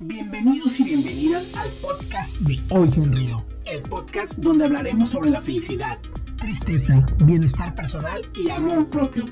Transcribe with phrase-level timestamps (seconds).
[0.00, 6.00] Bienvenidos y bienvenidas al podcast de Hoy Sonrío, el podcast donde hablaremos sobre la felicidad,
[6.36, 9.24] tristeza, bienestar personal y amor propio.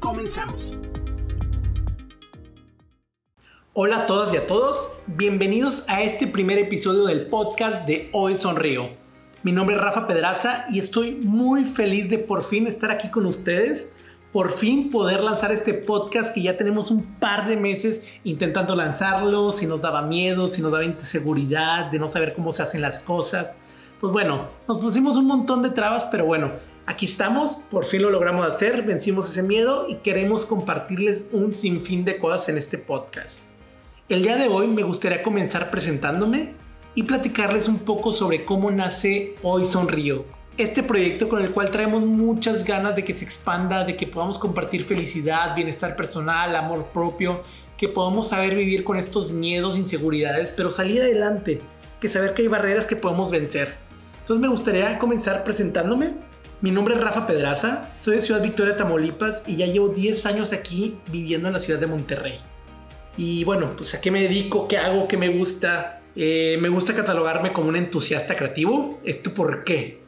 [0.00, 0.76] Comenzamos.
[3.72, 8.36] Hola a todas y a todos, bienvenidos a este primer episodio del podcast de Hoy
[8.36, 8.90] Sonrío.
[9.42, 13.24] Mi nombre es Rafa Pedraza y estoy muy feliz de por fin estar aquí con
[13.24, 13.88] ustedes
[14.32, 19.52] por fin poder lanzar este podcast que ya tenemos un par de meses intentando lanzarlo,
[19.52, 23.00] si nos daba miedo, si nos daba inseguridad de no saber cómo se hacen las
[23.00, 23.54] cosas.
[24.00, 26.50] Pues bueno, nos pusimos un montón de trabas, pero bueno,
[26.86, 32.04] aquí estamos, por fin lo logramos hacer, vencimos ese miedo y queremos compartirles un sinfín
[32.04, 33.40] de cosas en este podcast.
[34.08, 36.54] El día de hoy me gustaría comenzar presentándome
[36.94, 40.24] y platicarles un poco sobre cómo nace Hoy Sonrío,
[40.58, 44.38] este proyecto con el cual traemos muchas ganas de que se expanda, de que podamos
[44.38, 47.42] compartir felicidad, bienestar personal, amor propio,
[47.78, 51.60] que podamos saber vivir con estos miedos, inseguridades, pero salir adelante,
[52.00, 53.74] que saber que hay barreras que podemos vencer.
[54.20, 56.12] Entonces me gustaría comenzar presentándome.
[56.60, 60.52] Mi nombre es Rafa Pedraza, soy de Ciudad Victoria, Tamaulipas y ya llevo 10 años
[60.52, 62.38] aquí viviendo en la ciudad de Monterrey.
[63.16, 66.02] Y bueno, pues a qué me dedico, qué hago, qué me gusta.
[66.14, 69.00] Eh, me gusta catalogarme como un entusiasta creativo.
[69.04, 70.01] ¿Esto por qué?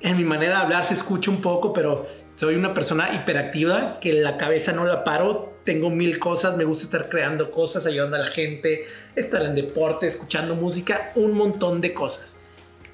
[0.00, 4.12] En mi manera de hablar se escucha un poco, pero soy una persona hiperactiva que
[4.12, 5.54] la cabeza no la paro.
[5.64, 10.06] Tengo mil cosas, me gusta estar creando cosas, ayudando a la gente, estar en deporte,
[10.06, 12.36] escuchando música, un montón de cosas.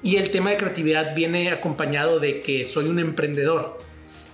[0.01, 3.77] Y el tema de creatividad viene acompañado de que soy un emprendedor.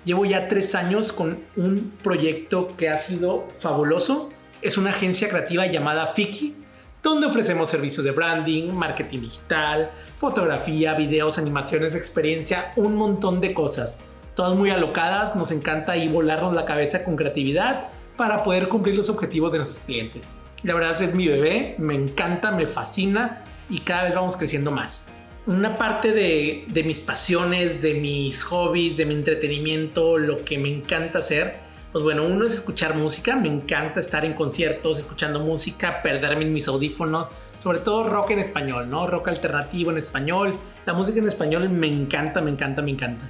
[0.06, 4.30] Llevo ya tres años con un proyecto que ha sido fabuloso.
[4.62, 6.56] Es una agencia creativa llamada Fiki,
[7.04, 9.92] donde ofrecemos servicios de branding, marketing digital,
[10.22, 13.98] fotografía, videos, animaciones, experiencia, un montón de cosas.
[14.36, 19.10] Todas muy alocadas, nos encanta ahí volarnos la cabeza con creatividad para poder cumplir los
[19.10, 20.28] objetivos de nuestros clientes.
[20.62, 25.08] La verdad es mi bebé, me encanta, me fascina y cada vez vamos creciendo más.
[25.48, 30.72] Una parte de, de mis pasiones, de mis hobbies, de mi entretenimiento, lo que me
[30.72, 31.56] encanta hacer,
[31.92, 36.54] pues bueno, uno es escuchar música, me encanta estar en conciertos, escuchando música, perderme en
[36.54, 37.30] mis audífonos,
[37.62, 39.08] sobre todo rock en español, ¿no?
[39.08, 40.54] Rock alternativo en español.
[40.86, 43.28] La música en español me encanta, me encanta, me encanta.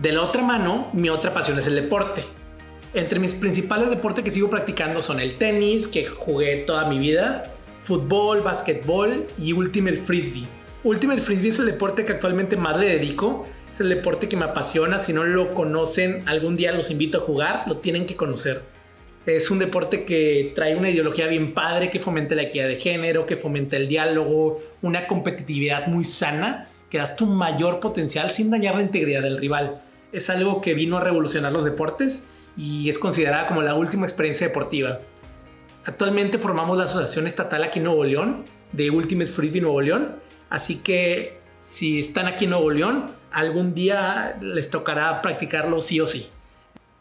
[0.00, 2.24] De la otra mano, mi otra pasión es el deporte.
[2.94, 7.42] Entre mis principales deportes que sigo practicando son el tenis, que jugué toda mi vida,
[7.82, 10.46] fútbol, básquetbol y Ultimate Frisbee.
[10.84, 13.46] Ultimate Frisbee es el deporte que actualmente más le dedico.
[13.72, 14.98] Es el deporte que me apasiona.
[14.98, 17.64] Si no lo conocen, algún día los invito a jugar.
[17.66, 18.62] Lo tienen que conocer.
[19.26, 23.24] Es un deporte que trae una ideología bien padre, que fomenta la equidad de género,
[23.24, 28.74] que fomenta el diálogo, una competitividad muy sana, que das tu mayor potencial sin dañar
[28.74, 29.80] la integridad del rival.
[30.12, 32.26] Es algo que vino a revolucionar los deportes
[32.56, 35.00] y es considerada como la última experiencia deportiva.
[35.86, 40.16] Actualmente formamos la Asociación Estatal aquí en Nuevo León, de Ultimate Frisbee Nuevo León,
[40.50, 46.06] así que si están aquí en Nuevo León, algún día les tocará practicarlo sí o
[46.06, 46.28] sí.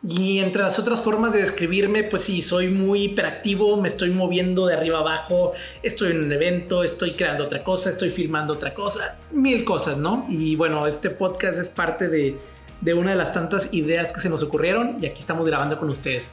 [0.06, 4.66] Y entre las otras formas de describirme, pues sí, soy muy hiperactivo, me estoy moviendo
[4.68, 9.18] de arriba abajo, estoy en un evento, estoy creando otra cosa, estoy filmando otra cosa,
[9.32, 10.26] mil cosas, ¿no?
[10.28, 12.38] Y bueno, este podcast es parte de,
[12.82, 15.90] de una de las tantas ideas que se nos ocurrieron y aquí estamos grabando con
[15.90, 16.32] ustedes.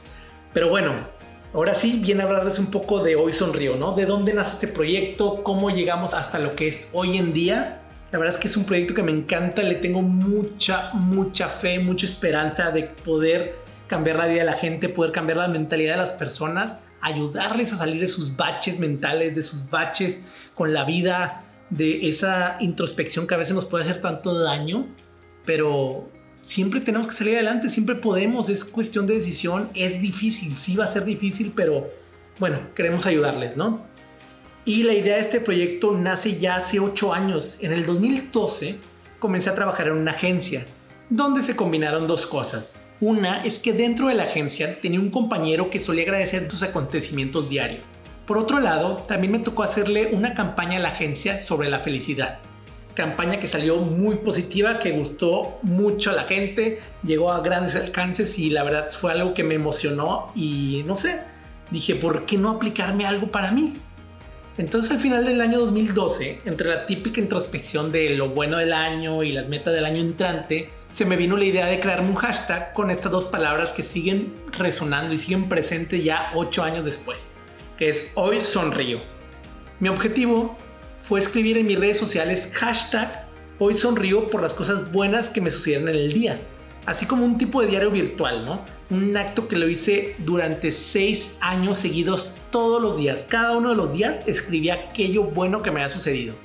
[0.53, 0.93] Pero bueno,
[1.53, 3.93] ahora sí viene a hablarles un poco de Hoy Sonrío, ¿no?
[3.93, 7.77] De dónde nace este proyecto, cómo llegamos hasta lo que es hoy en día.
[8.11, 11.79] La verdad es que es un proyecto que me encanta, le tengo mucha, mucha fe,
[11.79, 13.60] mucha esperanza de poder
[13.91, 17.77] cambiar la vida de la gente, poder cambiar la mentalidad de las personas, ayudarles a
[17.77, 20.25] salir de sus baches mentales, de sus baches
[20.55, 24.87] con la vida, de esa introspección que a veces nos puede hacer tanto daño,
[25.45, 26.09] pero
[26.41, 30.85] siempre tenemos que salir adelante, siempre podemos, es cuestión de decisión, es difícil, sí va
[30.85, 31.89] a ser difícil, pero
[32.39, 33.81] bueno, queremos ayudarles, ¿no?
[34.63, 37.57] Y la idea de este proyecto nace ya hace 8 años.
[37.59, 38.77] En el 2012
[39.19, 40.65] comencé a trabajar en una agencia
[41.09, 42.75] donde se combinaron dos cosas.
[43.01, 47.49] Una es que dentro de la agencia tenía un compañero que solía agradecer sus acontecimientos
[47.49, 47.89] diarios.
[48.27, 52.37] Por otro lado, también me tocó hacerle una campaña a la agencia sobre la felicidad.
[52.93, 58.37] Campaña que salió muy positiva, que gustó mucho a la gente, llegó a grandes alcances
[58.37, 61.21] y la verdad fue algo que me emocionó y no sé,
[61.71, 63.73] dije, ¿por qué no aplicarme algo para mí?
[64.61, 69.23] Entonces al final del año 2012, entre la típica introspección de lo bueno del año
[69.23, 72.71] y las metas del año entrante, se me vino la idea de crearme un hashtag
[72.73, 77.31] con estas dos palabras que siguen resonando y siguen presentes ya ocho años después,
[77.75, 78.99] que es Hoy Sonrío.
[79.79, 80.55] Mi objetivo
[81.01, 83.25] fue escribir en mis redes sociales hashtag
[83.57, 86.39] Hoy Sonrío por las cosas buenas que me sucedieron en el día.
[86.85, 88.61] Así como un tipo de diario virtual, ¿no?
[88.89, 93.25] Un acto que lo hice durante seis años seguidos todos los días.
[93.27, 96.35] Cada uno de los días escribía aquello bueno que me ha sucedido.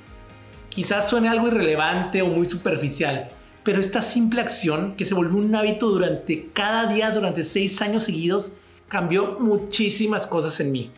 [0.69, 3.29] Quizás suene algo irrelevante o muy superficial,
[3.63, 8.05] pero esta simple acción que se volvió un hábito durante cada día, durante seis años
[8.05, 8.53] seguidos,
[8.89, 10.91] cambió muchísimas cosas en mí.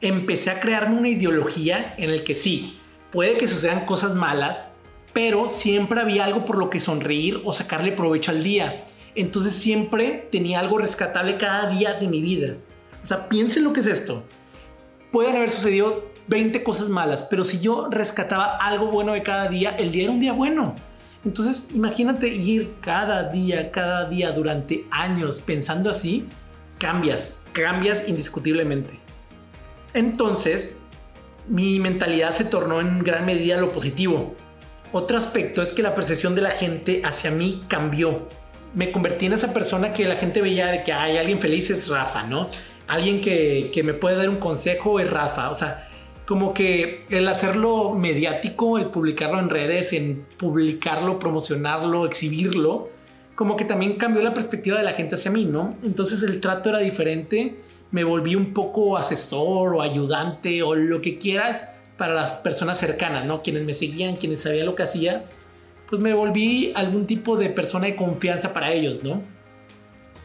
[0.00, 2.78] Empecé a crearme una ideología en el que sí,
[3.10, 4.64] puede que sucedan cosas malas,
[5.14, 8.84] pero siempre había algo por lo que sonreír o sacarle provecho al día.
[9.14, 12.54] Entonces siempre tenía algo rescatable cada día de mi vida.
[13.02, 14.24] O sea, piensen lo que es esto.
[15.12, 19.70] Pueden haber sucedido 20 cosas malas, pero si yo rescataba algo bueno de cada día,
[19.70, 20.74] el día era un día bueno.
[21.24, 26.26] Entonces, imagínate ir cada día, cada día durante años pensando así,
[26.78, 28.98] cambias, cambias indiscutiblemente.
[29.94, 30.74] Entonces,
[31.46, 34.34] mi mentalidad se tornó en gran medida lo positivo.
[34.96, 38.28] Otro aspecto es que la percepción de la gente hacia mí cambió.
[38.74, 41.88] Me convertí en esa persona que la gente veía de que hay alguien feliz es
[41.88, 42.48] Rafa, ¿no?
[42.86, 45.50] Alguien que, que me puede dar un consejo es Rafa.
[45.50, 45.88] O sea,
[46.26, 52.90] como que el hacerlo mediático, el publicarlo en redes, en publicarlo, promocionarlo, exhibirlo,
[53.34, 55.74] como que también cambió la perspectiva de la gente hacia mí, ¿no?
[55.82, 57.56] Entonces el trato era diferente,
[57.90, 63.26] me volví un poco asesor o ayudante o lo que quieras para las personas cercanas,
[63.26, 63.42] ¿no?
[63.42, 65.24] Quienes me seguían, quienes sabían lo que hacía,
[65.88, 69.22] pues me volví algún tipo de persona de confianza para ellos, ¿no?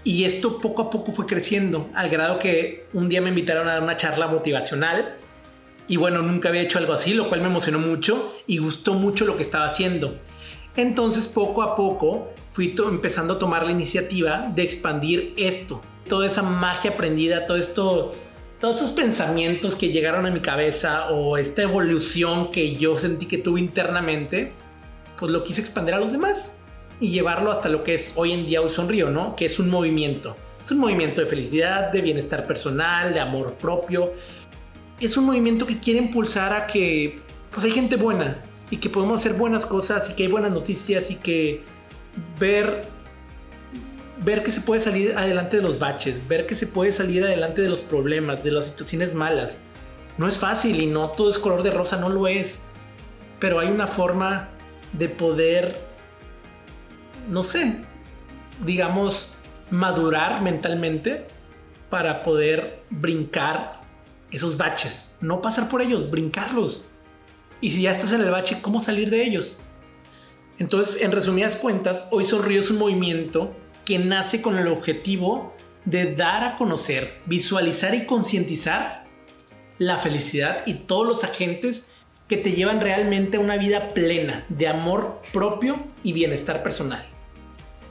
[0.04, 3.74] Y esto poco a poco fue creciendo, al grado que un día me invitaron a
[3.74, 5.16] dar una charla motivacional.
[5.88, 9.26] Y bueno, nunca había hecho algo así, lo cual me emocionó mucho y gustó mucho
[9.26, 10.20] lo que estaba haciendo.
[10.76, 16.44] Entonces, poco a poco, fui empezando a tomar la iniciativa de expandir esto, toda esa
[16.44, 18.14] magia aprendida, todo esto
[18.60, 23.38] todos estos pensamientos que llegaron a mi cabeza o esta evolución que yo sentí que
[23.38, 24.52] tuve internamente,
[25.18, 26.52] pues lo quise expandir a los demás
[27.00, 29.36] y llevarlo hasta lo que es hoy en día Hoy Sonrío, ¿no?
[29.36, 30.36] Que es un movimiento.
[30.66, 34.12] Es un movimiento de felicidad, de bienestar personal, de amor propio.
[35.00, 37.20] Es un movimiento que quiere impulsar a que
[37.52, 41.10] pues hay gente buena y que podemos hacer buenas cosas y que hay buenas noticias
[41.12, 41.64] y que
[42.38, 42.82] ver
[44.20, 47.62] ver que se puede salir adelante de los baches, ver que se puede salir adelante
[47.62, 49.56] de los problemas, de las situaciones malas.
[50.18, 52.60] No es fácil y no todo es color de rosa, no lo es.
[53.40, 54.50] Pero hay una forma
[54.94, 55.78] de poder,
[57.30, 57.82] no sé,
[58.66, 59.32] digamos,
[59.72, 61.26] madurar mentalmente
[61.90, 63.80] para poder brincar
[64.32, 65.12] esos baches.
[65.22, 66.86] No pasar por ellos, brincarlos.
[67.62, 69.58] Y si ya estás en el bache, ¿cómo salir de ellos?
[70.60, 73.54] Entonces, en resumidas cuentas, hoy Sonrío es un movimiento
[73.90, 75.52] que nace con el objetivo
[75.84, 79.06] de dar a conocer, visualizar y concientizar
[79.80, 81.90] la felicidad y todos los agentes
[82.28, 87.04] que te llevan realmente a una vida plena de amor propio y bienestar personal.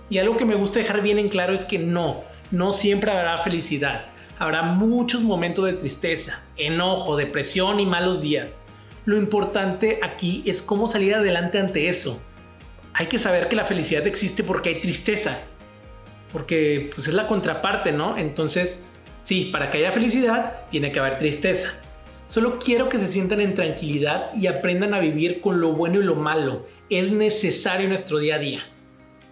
[0.08, 2.22] Y algo que me gusta dejar bien en claro es que no,
[2.52, 4.04] no siempre habrá felicidad.
[4.38, 8.56] Habrá muchos momentos de tristeza, enojo, depresión y malos días.
[9.04, 12.22] Lo importante aquí es cómo salir adelante ante eso.
[12.92, 15.38] Hay que saber que la felicidad existe porque hay tristeza
[16.32, 18.16] porque pues es la contraparte, ¿no?
[18.16, 18.78] Entonces,
[19.22, 21.74] sí, para que haya felicidad tiene que haber tristeza.
[22.26, 26.04] Solo quiero que se sientan en tranquilidad y aprendan a vivir con lo bueno y
[26.04, 26.66] lo malo.
[26.90, 28.62] Es necesario nuestro día a día.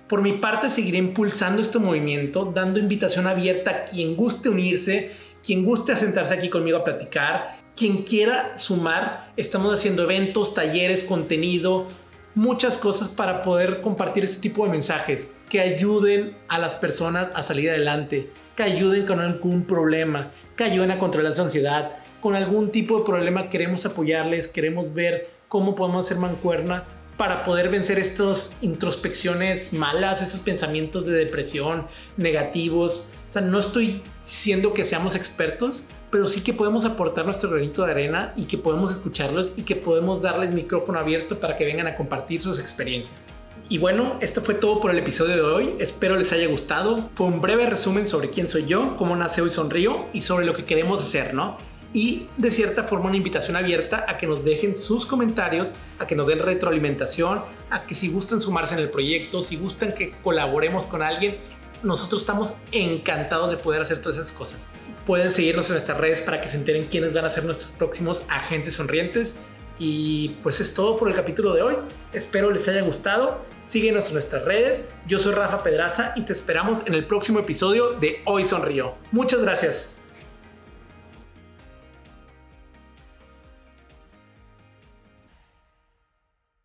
[0.09, 5.13] Por mi parte, seguiré impulsando este movimiento, dando invitación abierta a quien guste unirse,
[5.45, 9.33] quien guste sentarse aquí conmigo a platicar, quien quiera sumar.
[9.37, 11.89] Estamos haciendo eventos, talleres, contenido,
[12.37, 17.43] muchas cosas para poder compartir este tipo de mensajes que ayuden a las personas a
[17.43, 21.93] salir adelante, que ayuden con algún problema, que ayuden a controlar su ansiedad.
[22.21, 26.85] Con algún tipo de problema queremos apoyarles, queremos ver cómo podemos hacer mancuerna
[27.17, 33.09] para poder vencer estas introspecciones malas, esos pensamientos de depresión negativos.
[33.29, 37.85] O sea, no estoy diciendo que seamos expertos, pero sí que podemos aportar nuestro granito
[37.85, 41.87] de arena y que podemos escucharlos y que podemos darles micrófono abierto para que vengan
[41.87, 43.17] a compartir sus experiencias.
[43.69, 45.75] Y bueno, esto fue todo por el episodio de hoy.
[45.81, 46.99] Espero les haya gustado.
[47.15, 50.55] Fue un breve resumen sobre quién soy yo, cómo nace hoy sonrío y sobre lo
[50.55, 51.57] que queremos hacer, ¿no?
[51.93, 56.15] Y de cierta forma una invitación abierta a que nos dejen sus comentarios, a que
[56.15, 60.85] nos den retroalimentación, a que si gustan sumarse en el proyecto, si gustan que colaboremos
[60.85, 61.37] con alguien,
[61.83, 64.71] nosotros estamos encantados de poder hacer todas esas cosas.
[65.07, 68.23] Pueden seguirnos en nuestras redes para que se enteren quiénes van a ser nuestros próximos
[68.29, 69.35] agentes sonrientes.
[69.79, 71.75] Y pues es todo por el capítulo de hoy.
[72.13, 73.41] Espero les haya gustado.
[73.65, 74.87] Síguenos en nuestras redes.
[75.07, 78.95] Yo soy Rafa Pedraza y te esperamos en el próximo episodio de Hoy Sonrío.
[79.13, 79.96] Muchas gracias.